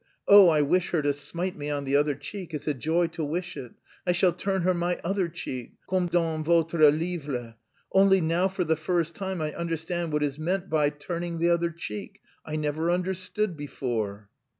[0.27, 3.23] Oh, I wish her to smite me on the other cheek; it's a joy to
[3.23, 3.73] wish it!
[4.07, 7.53] I shall turn her my other cheek comme dans votre livre!
[7.93, 10.89] Only now for the first time I understand what is meant by...
[10.89, 12.19] turning the other cheek.
[12.43, 14.27] I never understood before!"